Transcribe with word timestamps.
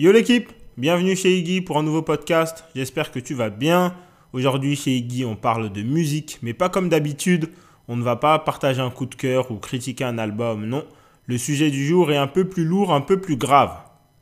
Yo 0.00 0.12
l'équipe, 0.12 0.52
bienvenue 0.76 1.16
chez 1.16 1.36
Iggy 1.36 1.60
pour 1.60 1.76
un 1.76 1.82
nouveau 1.82 2.02
podcast. 2.02 2.62
J'espère 2.76 3.10
que 3.10 3.18
tu 3.18 3.34
vas 3.34 3.50
bien. 3.50 3.96
Aujourd'hui 4.32 4.76
chez 4.76 4.92
Iggy, 4.92 5.24
on 5.24 5.34
parle 5.34 5.72
de 5.72 5.82
musique, 5.82 6.38
mais 6.40 6.52
pas 6.52 6.68
comme 6.68 6.88
d'habitude. 6.88 7.50
On 7.88 7.96
ne 7.96 8.04
va 8.04 8.14
pas 8.14 8.38
partager 8.38 8.80
un 8.80 8.90
coup 8.90 9.06
de 9.06 9.16
cœur 9.16 9.50
ou 9.50 9.56
critiquer 9.56 10.04
un 10.04 10.16
album, 10.16 10.66
non. 10.66 10.84
Le 11.26 11.36
sujet 11.36 11.72
du 11.72 11.84
jour 11.84 12.12
est 12.12 12.16
un 12.16 12.28
peu 12.28 12.44
plus 12.44 12.64
lourd, 12.64 12.92
un 12.94 13.00
peu 13.00 13.20
plus 13.20 13.34
grave. 13.34 13.72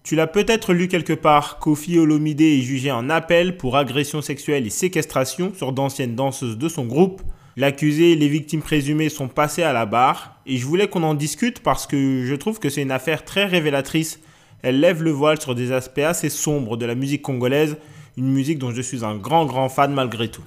Tu 0.03 0.17
l'as 0.17 0.27
peut-être 0.27 0.73
lu 0.73 0.89
quelque 0.89 1.13
part, 1.13 1.59
Kofi 1.59 1.99
Olomide 1.99 2.41
est 2.41 2.63
jugé 2.63 2.91
en 2.91 3.11
appel 3.11 3.59
pour 3.59 3.77
agression 3.77 4.23
sexuelle 4.23 4.67
et 4.67 4.71
séquestration 4.71 5.53
sur 5.55 5.75
d'anciennes 5.75 6.17
danseuses 6.17 6.57
de 6.57 6.71
son 6.71 6.87
groupe. 6.87 7.21
L'accusé 7.55 8.13
et 8.13 8.17
les 8.17 8.29
victimes 8.29 8.63
présumées 8.63 9.11
sont 9.11 9.29
passés 9.29 9.63
à 9.63 9.75
la 9.75 9.85
barre 9.85 10.41
et 10.47 10.57
je 10.57 10.65
voulais 10.65 10.89
qu'on 10.89 11.03
en 11.03 11.13
discute 11.13 11.61
parce 11.61 11.87
que 11.87 12.25
je 12.25 12.35
trouve 12.35 12.61
que 12.61 12.71
c'est 12.71 12.81
une 12.81 12.91
affaire 12.91 13.27
très 13.27 13.45
révélatrice 13.45 14.21
elle 14.67 14.81
lève 14.81 15.05
le 15.05 15.13
voile 15.13 15.41
sur 15.41 15.55
des 15.55 15.71
aspects 15.71 16.01
assez 16.01 16.29
sombres 16.29 16.77
de 16.77 16.85
la 16.85 16.97
musique 16.97 17.23
congolaise, 17.23 17.77
une 18.17 18.27
musique 18.27 18.59
dont 18.59 18.73
je 18.73 18.83
suis 18.83 19.05
un 19.05 19.15
grand 19.15 19.47
grand 19.47 19.69
fan 19.69 19.95
malgré 19.95 20.29
tout. 20.29 20.43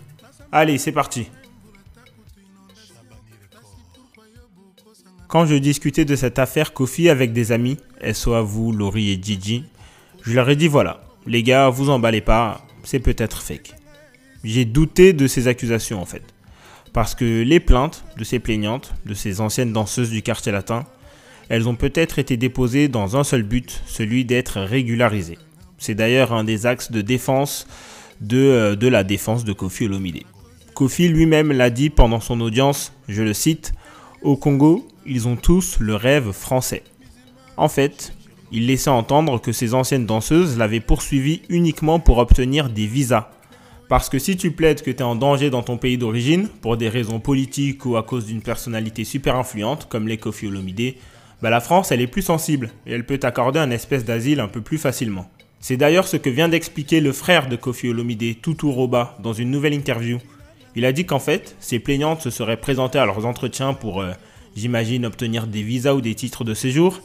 Allez, 0.51 0.77
c'est 0.77 0.91
parti. 0.91 1.29
Quand 5.29 5.45
je 5.45 5.55
discutais 5.55 6.03
de 6.03 6.17
cette 6.17 6.37
affaire 6.37 6.73
Kofi 6.73 7.07
avec 7.07 7.31
des 7.31 7.53
amis, 7.53 7.77
SO 8.11 8.43
vous, 8.43 8.73
Laurie 8.73 9.11
et 9.11 9.23
Gigi, 9.23 9.63
je 10.23 10.33
leur 10.33 10.49
ai 10.49 10.57
dit 10.57 10.67
voilà, 10.67 11.01
les 11.25 11.41
gars, 11.41 11.69
vous 11.69 11.89
emballez 11.89 12.19
pas, 12.19 12.59
c'est 12.83 12.99
peut-être 12.99 13.41
fake. 13.41 13.73
J'ai 14.43 14.65
douté 14.65 15.13
de 15.13 15.27
ces 15.27 15.47
accusations 15.47 16.01
en 16.01 16.05
fait. 16.05 16.23
Parce 16.91 17.15
que 17.15 17.43
les 17.43 17.61
plaintes 17.61 18.03
de 18.17 18.25
ces 18.25 18.39
plaignantes, 18.39 18.93
de 19.05 19.13
ces 19.13 19.39
anciennes 19.39 19.71
danseuses 19.71 20.09
du 20.09 20.21
quartier 20.21 20.51
latin, 20.51 20.85
elles 21.49 21.67
ont 21.67 21.75
peut-être 21.75 22.19
été 22.19 22.37
déposées 22.37 22.87
dans 22.87 23.17
un 23.17 23.23
seul 23.23 23.43
but, 23.43 23.81
celui 23.87 24.23
d'être 24.23 24.61
régularisées. 24.61 25.39
C'est 25.79 25.95
d'ailleurs 25.95 26.31
un 26.31 26.43
des 26.43 26.65
axes 26.65 26.91
de 26.91 27.01
défense 27.01 27.67
de, 28.21 28.37
euh, 28.37 28.89
la 28.89 29.03
défense 29.03 29.43
de 29.43 29.53
Kofi 29.53 29.85
Olomide. 29.85 30.23
Kofi 30.75 31.07
lui-même 31.07 31.51
l'a 31.51 31.69
dit 31.69 31.89
pendant 31.89 32.19
son 32.19 32.39
audience, 32.41 32.93
je 33.07 33.23
le 33.23 33.33
cite, 33.33 33.73
Au 34.21 34.37
Congo, 34.37 34.87
ils 35.05 35.27
ont 35.27 35.35
tous 35.35 35.79
le 35.79 35.95
rêve 35.95 36.31
français. 36.31 36.83
En 37.57 37.67
fait, 37.67 38.13
il 38.51 38.67
laissait 38.67 38.89
entendre 38.89 39.41
que 39.41 39.51
ces 39.51 39.73
anciennes 39.73 40.05
danseuses 40.05 40.57
l'avaient 40.57 40.79
poursuivi 40.79 41.41
uniquement 41.49 41.99
pour 41.99 42.17
obtenir 42.19 42.69
des 42.69 42.85
visas. 42.85 43.29
Parce 43.87 44.07
que 44.09 44.19
si 44.19 44.37
tu 44.37 44.51
plaides 44.51 44.83
que 44.83 44.91
tu 44.91 44.97
es 44.97 45.01
en 45.01 45.15
danger 45.15 45.49
dans 45.49 45.63
ton 45.63 45.77
pays 45.77 45.97
d'origine, 45.97 46.47
pour 46.61 46.77
des 46.77 46.89
raisons 46.89 47.19
politiques 47.19 47.85
ou 47.85 47.97
à 47.97 48.03
cause 48.03 48.27
d'une 48.27 48.41
personnalité 48.41 49.03
super 49.03 49.35
influente, 49.35 49.87
comme 49.89 50.07
les 50.07 50.17
Kofi 50.17 50.47
Olomide, 50.47 50.95
bah, 51.41 51.49
la 51.49 51.61
France, 51.61 51.91
elle 51.91 52.01
est 52.01 52.07
plus 52.07 52.21
sensible 52.21 52.71
et 52.85 52.91
elle 52.91 53.05
peut 53.05 53.17
t'accorder 53.17 53.59
un 53.59 53.71
espèce 53.71 54.05
d'asile 54.05 54.39
un 54.39 54.47
peu 54.47 54.61
plus 54.61 54.77
facilement. 54.77 55.29
C'est 55.59 55.77
d'ailleurs 55.77 56.07
ce 56.07 56.17
que 56.17 56.29
vient 56.29 56.49
d'expliquer 56.49 57.01
le 57.01 57.11
frère 57.11 57.49
de 57.49 57.55
Kofi 57.55 57.89
Olomide, 57.89 58.41
Tutu 58.41 58.65
Roba, 58.65 59.17
dans 59.21 59.33
une 59.33 59.51
nouvelle 59.51 59.73
interview. 59.73 60.19
Il 60.75 60.85
a 60.85 60.91
dit 60.91 61.05
qu'en 61.05 61.19
fait, 61.19 61.55
ces 61.59 61.79
plaignantes 61.79 62.21
se 62.21 62.29
seraient 62.29 62.59
présentées 62.59 62.99
à 62.99 63.05
leurs 63.05 63.25
entretiens 63.25 63.73
pour, 63.73 64.01
euh, 64.01 64.11
j'imagine, 64.55 65.05
obtenir 65.05 65.47
des 65.47 65.63
visas 65.63 65.93
ou 65.93 66.01
des 66.01 66.15
titres 66.15 66.43
de 66.43 66.53
séjour. 66.53 67.01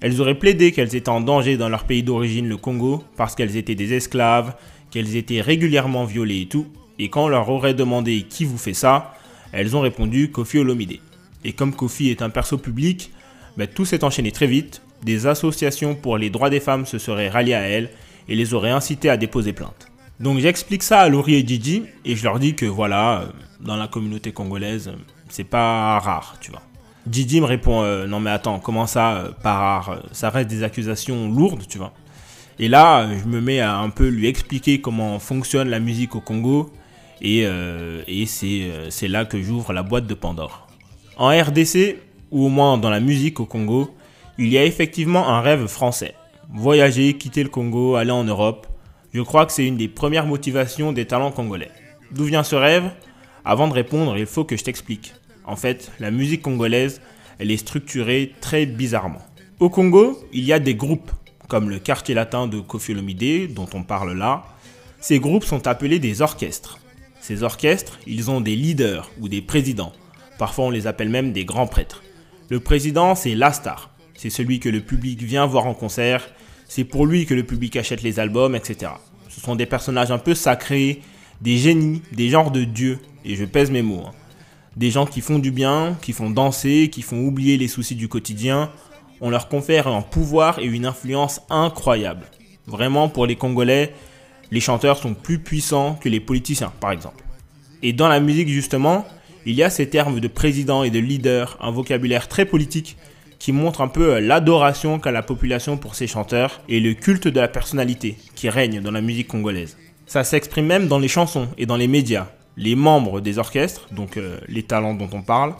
Elles 0.00 0.20
auraient 0.20 0.38
plaidé 0.38 0.70
qu'elles 0.70 0.94
étaient 0.94 1.08
en 1.08 1.20
danger 1.20 1.56
dans 1.56 1.68
leur 1.68 1.84
pays 1.84 2.04
d'origine, 2.04 2.48
le 2.48 2.56
Congo, 2.56 3.02
parce 3.16 3.34
qu'elles 3.34 3.56
étaient 3.56 3.74
des 3.74 3.94
esclaves, 3.94 4.54
qu'elles 4.90 5.16
étaient 5.16 5.40
régulièrement 5.40 6.04
violées 6.04 6.42
et 6.42 6.46
tout. 6.46 6.66
Et 7.00 7.08
quand 7.10 7.24
on 7.24 7.28
leur 7.28 7.48
aurait 7.48 7.74
demandé 7.74 8.22
qui 8.28 8.44
vous 8.44 8.58
fait 8.58 8.74
ça, 8.74 9.14
elles 9.52 9.76
ont 9.76 9.80
répondu 9.80 10.30
Kofi 10.30 10.58
Olomide. 10.58 10.98
Et 11.44 11.52
comme 11.52 11.74
Kofi 11.74 12.10
est 12.10 12.22
un 12.22 12.30
perso 12.30 12.58
public, 12.58 13.10
tout 13.66 13.84
s'est 13.84 14.04
enchaîné 14.04 14.32
très 14.32 14.46
vite. 14.46 14.82
Des 15.02 15.26
associations 15.26 15.94
pour 15.94 16.18
les 16.18 16.30
droits 16.30 16.50
des 16.50 16.60
femmes 16.60 16.86
se 16.86 16.98
seraient 16.98 17.28
ralliées 17.28 17.54
à 17.54 17.62
elle 17.62 17.90
et 18.28 18.34
les 18.34 18.54
auraient 18.54 18.70
incitées 18.70 19.10
à 19.10 19.16
déposer 19.16 19.52
plainte. 19.52 19.88
Donc 20.20 20.40
j'explique 20.40 20.82
ça 20.82 21.00
à 21.00 21.08
Laurie 21.08 21.36
et 21.36 21.46
Gigi 21.46 21.84
et 22.04 22.16
je 22.16 22.24
leur 22.24 22.38
dis 22.38 22.54
que 22.54 22.66
voilà, 22.66 23.20
euh, 23.20 23.26
dans 23.60 23.76
la 23.76 23.86
communauté 23.86 24.32
congolaise, 24.32 24.92
c'est 25.28 25.44
pas 25.44 25.98
rare, 26.00 26.36
tu 26.40 26.50
vois. 26.50 26.62
Gigi 27.10 27.40
me 27.40 27.46
répond 27.46 27.82
euh, 27.82 28.06
non 28.06 28.18
mais 28.18 28.30
attends, 28.30 28.58
comment 28.58 28.86
ça, 28.86 29.16
euh, 29.16 29.30
pas 29.42 29.54
rare 29.54 30.02
Ça 30.12 30.30
reste 30.30 30.50
des 30.50 30.64
accusations 30.64 31.30
lourdes, 31.30 31.66
tu 31.68 31.78
vois. 31.78 31.92
Et 32.58 32.66
là, 32.66 33.08
je 33.16 33.28
me 33.28 33.40
mets 33.40 33.60
à 33.60 33.76
un 33.78 33.90
peu 33.90 34.08
lui 34.08 34.26
expliquer 34.26 34.80
comment 34.80 35.20
fonctionne 35.20 35.68
la 35.68 35.78
musique 35.78 36.16
au 36.16 36.20
Congo 36.20 36.72
et 37.20 37.46
c'est 38.26 39.08
là 39.08 39.24
que 39.24 39.40
j'ouvre 39.40 39.72
la 39.72 39.84
boîte 39.84 40.08
de 40.08 40.14
Pandore. 40.14 40.66
En 41.16 41.28
RDC, 41.28 41.96
ou 42.30 42.46
au 42.46 42.48
moins 42.48 42.78
dans 42.78 42.90
la 42.90 43.00
musique 43.00 43.40
au 43.40 43.46
Congo, 43.46 43.94
il 44.38 44.48
y 44.48 44.58
a 44.58 44.64
effectivement 44.64 45.28
un 45.28 45.40
rêve 45.40 45.66
français. 45.66 46.14
Voyager, 46.52 47.14
quitter 47.14 47.42
le 47.42 47.48
Congo, 47.48 47.96
aller 47.96 48.10
en 48.10 48.24
Europe, 48.24 48.66
je 49.12 49.22
crois 49.22 49.46
que 49.46 49.52
c'est 49.52 49.66
une 49.66 49.76
des 49.76 49.88
premières 49.88 50.26
motivations 50.26 50.92
des 50.92 51.06
talents 51.06 51.32
congolais. 51.32 51.70
D'où 52.12 52.24
vient 52.24 52.42
ce 52.42 52.56
rêve? 52.56 52.90
Avant 53.44 53.68
de 53.68 53.72
répondre, 53.72 54.16
il 54.18 54.26
faut 54.26 54.44
que 54.44 54.56
je 54.56 54.64
t'explique. 54.64 55.14
En 55.44 55.56
fait, 55.56 55.90
la 55.98 56.10
musique 56.10 56.42
congolaise, 56.42 57.00
elle 57.38 57.50
est 57.50 57.56
structurée 57.56 58.34
très 58.40 58.66
bizarrement. 58.66 59.22
Au 59.60 59.70
Congo, 59.70 60.22
il 60.32 60.44
y 60.44 60.52
a 60.52 60.58
des 60.58 60.74
groupes, 60.74 61.10
comme 61.48 61.70
le 61.70 61.78
quartier 61.78 62.14
latin 62.14 62.46
de 62.46 62.60
Kofi 62.60 62.92
Olomide, 62.92 63.54
dont 63.54 63.68
on 63.72 63.82
parle 63.82 64.12
là. 64.12 64.44
Ces 65.00 65.18
groupes 65.18 65.44
sont 65.44 65.66
appelés 65.66 65.98
des 65.98 66.20
orchestres. 66.20 66.78
Ces 67.20 67.42
orchestres, 67.42 67.98
ils 68.06 68.30
ont 68.30 68.40
des 68.40 68.56
leaders 68.56 69.10
ou 69.20 69.28
des 69.28 69.42
présidents. 69.42 69.92
Parfois, 70.38 70.66
on 70.66 70.70
les 70.70 70.86
appelle 70.86 71.08
même 71.08 71.32
des 71.32 71.44
grands 71.44 71.66
prêtres. 71.66 72.02
Le 72.50 72.60
président, 72.60 73.14
c'est 73.14 73.34
la 73.34 73.52
star. 73.52 73.90
C'est 74.14 74.30
celui 74.30 74.58
que 74.58 74.70
le 74.70 74.80
public 74.80 75.22
vient 75.22 75.44
voir 75.44 75.66
en 75.66 75.74
concert. 75.74 76.28
C'est 76.66 76.84
pour 76.84 77.06
lui 77.06 77.26
que 77.26 77.34
le 77.34 77.44
public 77.44 77.76
achète 77.76 78.02
les 78.02 78.18
albums, 78.18 78.54
etc. 78.54 78.92
Ce 79.28 79.40
sont 79.40 79.54
des 79.54 79.66
personnages 79.66 80.10
un 80.10 80.18
peu 80.18 80.34
sacrés, 80.34 81.02
des 81.42 81.58
génies, 81.58 82.02
des 82.12 82.30
genres 82.30 82.50
de 82.50 82.64
dieux. 82.64 82.98
Et 83.24 83.36
je 83.36 83.44
pèse 83.44 83.70
mes 83.70 83.82
mots. 83.82 84.04
Hein. 84.06 84.12
Des 84.76 84.90
gens 84.90 85.04
qui 85.04 85.20
font 85.20 85.38
du 85.38 85.50
bien, 85.50 85.96
qui 86.00 86.12
font 86.12 86.30
danser, 86.30 86.88
qui 86.90 87.02
font 87.02 87.20
oublier 87.20 87.58
les 87.58 87.68
soucis 87.68 87.96
du 87.96 88.08
quotidien. 88.08 88.70
On 89.20 89.28
leur 89.28 89.48
confère 89.48 89.86
un 89.86 90.00
pouvoir 90.02 90.58
et 90.58 90.64
une 90.64 90.86
influence 90.86 91.42
incroyables. 91.50 92.26
Vraiment, 92.66 93.08
pour 93.08 93.26
les 93.26 93.36
Congolais, 93.36 93.92
les 94.50 94.60
chanteurs 94.60 94.96
sont 94.96 95.12
plus 95.12 95.38
puissants 95.38 95.98
que 96.00 96.08
les 96.08 96.20
politiciens, 96.20 96.72
par 96.80 96.92
exemple. 96.92 97.24
Et 97.82 97.92
dans 97.92 98.08
la 98.08 98.20
musique, 98.20 98.48
justement, 98.48 99.04
il 99.48 99.54
y 99.54 99.62
a 99.62 99.70
ces 99.70 99.88
termes 99.88 100.20
de 100.20 100.28
président 100.28 100.82
et 100.82 100.90
de 100.90 100.98
leader, 100.98 101.56
un 101.62 101.70
vocabulaire 101.70 102.28
très 102.28 102.44
politique 102.44 102.98
qui 103.38 103.52
montre 103.52 103.80
un 103.80 103.88
peu 103.88 104.16
euh, 104.16 104.20
l'adoration 104.20 104.98
qu'a 104.98 105.10
la 105.10 105.22
population 105.22 105.78
pour 105.78 105.94
ces 105.94 106.06
chanteurs 106.06 106.60
et 106.68 106.80
le 106.80 106.92
culte 106.92 107.28
de 107.28 107.40
la 107.40 107.48
personnalité 107.48 108.18
qui 108.34 108.50
règne 108.50 108.82
dans 108.82 108.90
la 108.90 109.00
musique 109.00 109.28
congolaise. 109.28 109.78
Ça 110.06 110.22
s'exprime 110.22 110.66
même 110.66 110.86
dans 110.86 110.98
les 110.98 111.08
chansons 111.08 111.48
et 111.56 111.64
dans 111.64 111.78
les 111.78 111.88
médias. 111.88 112.26
Les 112.58 112.74
membres 112.74 113.22
des 113.22 113.38
orchestres, 113.38 113.88
donc 113.90 114.18
euh, 114.18 114.38
les 114.48 114.64
talents 114.64 114.92
dont 114.92 115.08
on 115.14 115.22
parle, 115.22 115.54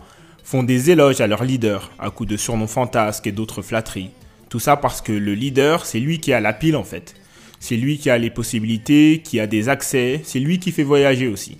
font 0.44 0.62
des 0.62 0.90
éloges 0.90 1.22
à 1.22 1.26
leur 1.26 1.42
leader 1.42 1.90
à 1.98 2.10
coups 2.10 2.28
de 2.28 2.36
surnoms 2.36 2.66
fantasques 2.66 3.26
et 3.26 3.32
d'autres 3.32 3.62
flatteries. 3.62 4.10
Tout 4.50 4.60
ça 4.60 4.76
parce 4.76 5.00
que 5.00 5.12
le 5.12 5.32
leader, 5.32 5.86
c'est 5.86 6.00
lui 6.00 6.20
qui 6.20 6.34
a 6.34 6.40
la 6.40 6.52
pile 6.52 6.76
en 6.76 6.84
fait. 6.84 7.14
C'est 7.58 7.76
lui 7.76 7.96
qui 7.96 8.10
a 8.10 8.18
les 8.18 8.28
possibilités, 8.28 9.22
qui 9.24 9.40
a 9.40 9.46
des 9.46 9.70
accès, 9.70 10.20
c'est 10.24 10.40
lui 10.40 10.58
qui 10.58 10.72
fait 10.72 10.82
voyager 10.82 11.26
aussi. 11.26 11.56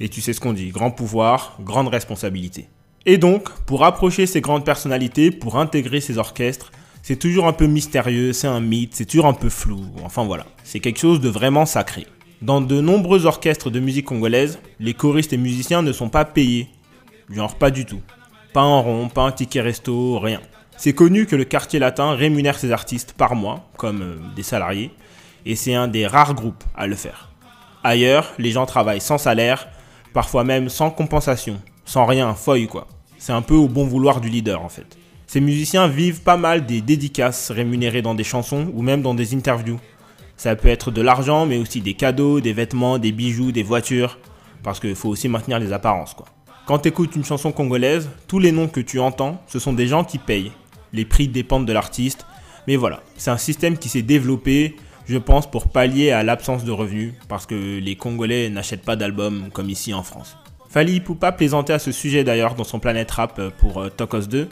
Et 0.00 0.08
tu 0.08 0.20
sais 0.20 0.32
ce 0.32 0.40
qu'on 0.40 0.52
dit, 0.52 0.70
grand 0.70 0.90
pouvoir, 0.90 1.56
grande 1.60 1.88
responsabilité. 1.88 2.68
Et 3.04 3.18
donc, 3.18 3.50
pour 3.66 3.84
approcher 3.84 4.26
ces 4.26 4.40
grandes 4.40 4.64
personnalités, 4.64 5.30
pour 5.30 5.58
intégrer 5.58 6.00
ces 6.00 6.18
orchestres, 6.18 6.72
c'est 7.02 7.16
toujours 7.16 7.46
un 7.46 7.52
peu 7.52 7.66
mystérieux, 7.66 8.32
c'est 8.32 8.46
un 8.46 8.60
mythe, 8.60 8.94
c'est 8.94 9.06
toujours 9.06 9.26
un 9.26 9.32
peu 9.32 9.48
flou, 9.48 9.80
enfin 10.04 10.24
voilà, 10.24 10.46
c'est 10.62 10.78
quelque 10.78 11.00
chose 11.00 11.20
de 11.20 11.28
vraiment 11.28 11.66
sacré. 11.66 12.06
Dans 12.42 12.60
de 12.60 12.80
nombreux 12.80 13.26
orchestres 13.26 13.70
de 13.70 13.80
musique 13.80 14.06
congolaise, 14.06 14.60
les 14.78 14.94
choristes 14.94 15.32
et 15.32 15.36
musiciens 15.36 15.82
ne 15.82 15.92
sont 15.92 16.08
pas 16.08 16.24
payés. 16.24 16.68
Genre 17.30 17.54
pas 17.56 17.70
du 17.70 17.84
tout. 17.84 18.00
Pas 18.52 18.62
un 18.62 18.80
rond, 18.80 19.08
pas 19.08 19.22
un 19.22 19.32
ticket 19.32 19.60
resto, 19.60 20.18
rien. 20.18 20.40
C'est 20.76 20.92
connu 20.92 21.26
que 21.26 21.36
le 21.36 21.44
quartier 21.44 21.78
latin 21.78 22.12
rémunère 22.12 22.58
ses 22.58 22.72
artistes 22.72 23.12
par 23.12 23.36
mois, 23.36 23.68
comme 23.76 24.02
euh, 24.02 24.16
des 24.34 24.42
salariés, 24.42 24.90
et 25.46 25.54
c'est 25.54 25.74
un 25.74 25.86
des 25.86 26.06
rares 26.06 26.34
groupes 26.34 26.64
à 26.74 26.86
le 26.86 26.96
faire. 26.96 27.30
Ailleurs, 27.84 28.32
les 28.38 28.50
gens 28.50 28.66
travaillent 28.66 29.00
sans 29.00 29.18
salaire 29.18 29.68
parfois 30.12 30.44
même 30.44 30.68
sans 30.68 30.90
compensation, 30.90 31.60
sans 31.84 32.06
rien, 32.06 32.34
feuille 32.34 32.66
quoi. 32.66 32.86
C'est 33.18 33.32
un 33.32 33.42
peu 33.42 33.54
au 33.54 33.68
bon 33.68 33.84
vouloir 33.84 34.20
du 34.20 34.28
leader 34.28 34.62
en 34.62 34.68
fait. 34.68 34.96
Ces 35.26 35.40
musiciens 35.40 35.88
vivent 35.88 36.22
pas 36.22 36.36
mal 36.36 36.66
des 36.66 36.80
dédicaces 36.80 37.50
rémunérées 37.50 38.02
dans 38.02 38.14
des 38.14 38.24
chansons 38.24 38.70
ou 38.74 38.82
même 38.82 39.02
dans 39.02 39.14
des 39.14 39.34
interviews. 39.34 39.80
Ça 40.36 40.56
peut 40.56 40.68
être 40.68 40.90
de 40.90 41.00
l'argent, 41.00 41.46
mais 41.46 41.58
aussi 41.58 41.80
des 41.80 41.94
cadeaux, 41.94 42.40
des 42.40 42.52
vêtements, 42.52 42.98
des 42.98 43.12
bijoux, 43.12 43.52
des 43.52 43.62
voitures, 43.62 44.18
parce 44.62 44.80
qu'il 44.80 44.94
faut 44.94 45.08
aussi 45.08 45.28
maintenir 45.28 45.58
les 45.58 45.72
apparences 45.72 46.14
quoi. 46.14 46.26
Quand 46.66 46.78
tu 46.78 46.88
écoutes 46.88 47.16
une 47.16 47.24
chanson 47.24 47.50
congolaise, 47.50 48.08
tous 48.28 48.38
les 48.38 48.52
noms 48.52 48.68
que 48.68 48.80
tu 48.80 49.00
entends, 49.00 49.42
ce 49.48 49.58
sont 49.58 49.72
des 49.72 49.88
gens 49.88 50.04
qui 50.04 50.18
payent. 50.18 50.52
Les 50.92 51.04
prix 51.04 51.26
dépendent 51.26 51.66
de 51.66 51.72
l'artiste, 51.72 52.24
mais 52.66 52.76
voilà, 52.76 53.02
c'est 53.16 53.30
un 53.30 53.38
système 53.38 53.78
qui 53.78 53.88
s'est 53.88 54.02
développé 54.02 54.76
je 55.06 55.18
pense, 55.18 55.50
pour 55.50 55.68
pallier 55.68 56.10
à 56.10 56.22
l'absence 56.22 56.64
de 56.64 56.70
revenus, 56.70 57.14
parce 57.28 57.46
que 57.46 57.78
les 57.78 57.96
Congolais 57.96 58.50
n'achètent 58.50 58.84
pas 58.84 58.96
d'albums 58.96 59.50
comme 59.52 59.70
ici 59.70 59.94
en 59.94 60.02
France. 60.02 60.36
Fali 60.68 61.00
Poupa 61.00 61.32
plaisantait 61.32 61.74
à 61.74 61.78
ce 61.78 61.92
sujet 61.92 62.24
d'ailleurs 62.24 62.54
dans 62.54 62.64
son 62.64 62.78
Planète 62.78 63.10
Rap 63.10 63.40
pour 63.58 63.78
euh, 63.78 63.90
Tokos 63.90 64.22
2. 64.22 64.48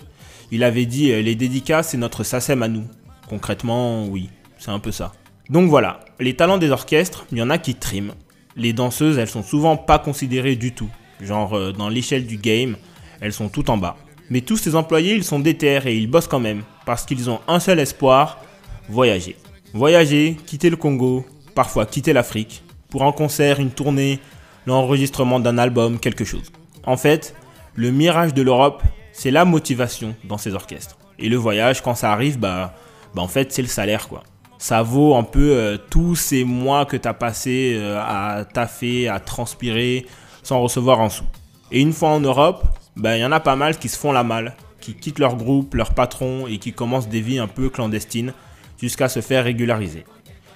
Il 0.51 0.65
avait 0.65 0.85
dit 0.85 1.13
euh, 1.13 1.23
Les 1.23 1.35
dédicats, 1.35 1.83
c'est 1.83 1.97
notre 1.97 2.25
SACEM 2.25 2.63
à 2.63 2.69
nous. 2.69 2.85
Concrètement, 3.29 4.07
oui, 4.07 4.29
c'est 4.59 4.71
un 4.71 4.81
peu 4.81 4.93
ça. 4.93 5.13
Donc 5.49 5.71
voilà, 5.71 6.01
les 6.19 6.35
talents 6.35 6.59
des 6.59 6.71
orchestres, 6.71 7.25
il 7.33 7.39
y 7.39 7.43
en 7.43 7.49
a 7.49 7.59
qui 7.59 7.75
triment. 7.75 8.13
Les 8.55 8.73
danseuses, 8.73 9.19
elles 9.19 9.29
sont 9.29 9.43
souvent 9.43 9.77
pas 9.77 9.99
considérées 9.99 10.57
du 10.57 10.73
tout. 10.73 10.91
Genre 11.23 11.57
euh, 11.57 11.73
dans 11.73 11.89
l'échelle 11.89 12.27
du 12.27 12.37
game, 12.37 12.77
elles 13.21 13.33
sont 13.33 13.49
tout 13.49 13.71
en 13.71 13.79
bas. 13.79 13.97
Mais 14.29 14.43
tous 14.43 14.59
ces 14.59 14.77
employés, 14.77 15.15
ils 15.15 15.25
sont 15.25 15.41
déter 15.41 15.81
et 15.87 15.97
ils 15.97 16.07
bossent 16.07 16.29
quand 16.29 16.39
même, 16.39 16.63
parce 16.85 17.05
qu'ils 17.05 17.31
ont 17.31 17.41
un 17.49 17.61
seul 17.61 17.79
espoir, 17.81 18.41
voyager. 18.89 19.37
Voyager, 19.73 20.37
quitter 20.47 20.69
le 20.69 20.77
Congo, 20.77 21.25
parfois 21.55 21.87
quitter 21.87 22.13
l'Afrique, 22.13 22.65
pour 22.89 23.05
un 23.05 23.13
concert, 23.13 23.61
une 23.61 23.71
tournée, 23.71 24.19
l'enregistrement 24.67 25.39
d'un 25.39 25.59
album, 25.59 26.01
quelque 26.01 26.25
chose. 26.25 26.51
En 26.85 26.97
fait, 26.97 27.37
le 27.77 27.93
mirage 27.93 28.35
de 28.35 28.43
l'Europe, 28.43 28.83
c'est 29.13 29.31
la 29.31 29.45
motivation 29.45 30.17
dans 30.25 30.39
ces 30.39 30.55
orchestres. 30.55 30.99
Et 31.21 31.29
le 31.29 31.37
voyage, 31.37 31.83
quand 31.83 31.95
ça 31.95 32.11
arrive, 32.13 32.39
bah, 32.39 32.75
bah 33.15 33.23
en 33.23 33.29
fait, 33.29 33.53
c'est 33.53 33.63
le 33.63 33.69
salaire, 33.69 34.09
quoi. 34.09 34.25
Ça 34.59 34.83
vaut 34.83 35.15
un 35.15 35.23
peu 35.23 35.53
euh, 35.53 35.79
tous 35.89 36.17
ces 36.17 36.43
mois 36.43 36.85
que 36.85 36.97
tu 36.97 37.07
as 37.07 37.15
passé 37.15 37.75
euh, 37.77 38.03
à 38.03 38.45
taffer, 38.45 39.09
à 39.09 39.21
transpirer, 39.21 40.05
sans 40.43 40.61
recevoir 40.61 41.01
un 41.01 41.11
sou. 41.11 41.25
Et 41.71 41.81
une 41.81 41.93
fois 41.93 42.11
en 42.11 42.21
Europe, 42.21 42.65
il 42.97 43.17
y 43.19 43.25
en 43.25 43.33
a 43.33 43.41
pas 43.41 43.57
mal 43.57 43.79
qui 43.79 43.89
se 43.89 43.97
font 43.97 44.11
la 44.11 44.25
malle, 44.25 44.55
qui 44.81 44.95
quittent 44.95 45.21
leur 45.21 45.37
groupe, 45.37 45.75
leur 45.75 45.95
patron 45.95 46.47
et 46.49 46.59
qui 46.59 46.73
commencent 46.73 47.09
des 47.09 47.21
vies 47.21 47.39
un 47.39 47.47
peu 47.47 47.71
clandestines 47.71 48.33
jusqu'à 48.81 49.09
se 49.09 49.21
faire 49.21 49.45
régulariser. 49.45 50.05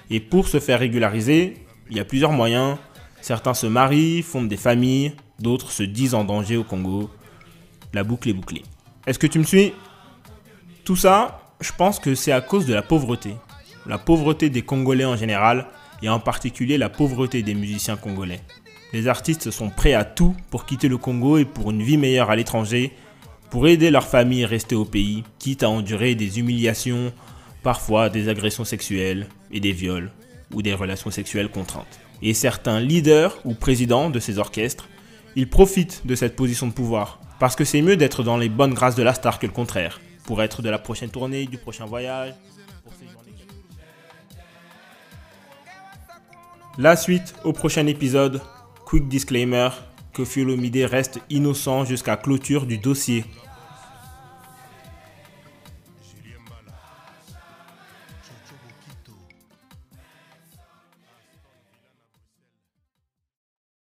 Et 0.09 0.19
pour 0.19 0.47
se 0.47 0.59
faire 0.59 0.79
régulariser, 0.79 1.55
il 1.89 1.97
y 1.97 1.99
a 1.99 2.05
plusieurs 2.05 2.31
moyens. 2.31 2.77
Certains 3.21 3.53
se 3.53 3.67
marient, 3.67 4.21
fondent 4.21 4.47
des 4.47 4.57
familles, 4.57 5.13
d'autres 5.39 5.71
se 5.71 5.83
disent 5.83 6.13
en 6.13 6.23
danger 6.23 6.57
au 6.57 6.63
Congo. 6.63 7.09
La 7.93 8.03
boucle 8.03 8.29
est 8.29 8.33
bouclée. 8.33 8.63
Est-ce 9.07 9.19
que 9.19 9.27
tu 9.27 9.39
me 9.39 9.43
suis? 9.43 9.73
Tout 10.83 10.95
ça, 10.95 11.41
je 11.61 11.71
pense 11.71 11.99
que 11.99 12.13
c'est 12.15 12.31
à 12.31 12.41
cause 12.41 12.65
de 12.65 12.73
la 12.73 12.81
pauvreté. 12.81 13.35
La 13.85 13.97
pauvreté 13.97 14.49
des 14.49 14.61
Congolais 14.61 15.05
en 15.05 15.15
général 15.15 15.67
et 16.01 16.09
en 16.09 16.19
particulier 16.19 16.77
la 16.77 16.89
pauvreté 16.89 17.41
des 17.43 17.53
musiciens 17.53 17.95
congolais. 17.95 18.41
Les 18.93 19.07
artistes 19.07 19.51
sont 19.51 19.69
prêts 19.69 19.93
à 19.93 20.05
tout 20.05 20.35
pour 20.49 20.65
quitter 20.65 20.87
le 20.87 20.97
Congo 20.97 21.37
et 21.37 21.45
pour 21.45 21.71
une 21.71 21.83
vie 21.83 21.97
meilleure 21.97 22.29
à 22.29 22.35
l'étranger, 22.35 22.91
pour 23.49 23.67
aider 23.67 23.91
leur 23.91 24.07
famille 24.07 24.43
à 24.43 24.47
rester 24.47 24.75
au 24.75 24.85
pays, 24.85 25.23
quitte 25.39 25.63
à 25.63 25.69
endurer 25.69 26.15
des 26.15 26.39
humiliations, 26.39 27.13
parfois 27.65 28.09
des 28.09 28.29
agressions 28.29 28.63
sexuelles 28.63 29.25
et 29.51 29.59
des 29.59 29.71
viols 29.71 30.11
ou 30.53 30.61
des 30.61 30.75
relations 30.75 31.09
sexuelles 31.09 31.49
contraintes. 31.49 31.99
Et 32.21 32.35
certains 32.35 32.79
leaders 32.79 33.39
ou 33.43 33.55
présidents 33.55 34.11
de 34.11 34.19
ces 34.19 34.37
orchestres, 34.37 34.87
ils 35.35 35.49
profitent 35.49 36.03
de 36.05 36.13
cette 36.13 36.35
position 36.35 36.67
de 36.67 36.73
pouvoir, 36.73 37.19
parce 37.39 37.55
que 37.55 37.65
c'est 37.65 37.81
mieux 37.81 37.97
d'être 37.97 38.21
dans 38.21 38.37
les 38.37 38.49
bonnes 38.49 38.75
grâces 38.75 38.93
de 38.93 39.01
la 39.01 39.15
star 39.15 39.39
que 39.39 39.47
le 39.47 39.51
contraire, 39.51 39.99
pour 40.25 40.43
être 40.43 40.61
de 40.61 40.69
la 40.69 40.77
prochaine 40.77 41.09
tournée, 41.09 41.47
du 41.47 41.57
prochain 41.57 41.85
voyage, 41.85 42.35
La 46.77 46.97
suite 46.97 47.33
au 47.45 47.53
prochain 47.53 47.87
épisode. 47.87 48.41
Quick 48.85 49.07
disclaimer, 49.07 49.69
que 50.13 50.23
Olomide 50.39 50.85
reste 50.91 51.19
innocent 51.29 51.85
jusqu'à 51.85 52.17
clôture 52.17 52.65
du 52.65 52.77
dossier 52.77 53.23